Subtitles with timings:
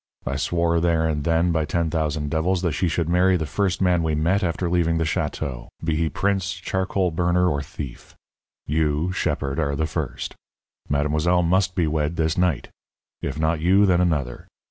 [0.25, 3.83] I swore there and then, by ten thousand devils, that she should marry the first
[3.83, 8.15] man we met after leaving the château, be he prince, charcoal burner, or thief.
[8.65, 10.33] You, shepherd, are the first.
[10.89, 12.69] Mademoiselle must be wed this night.
[13.21, 14.47] If not you, then another.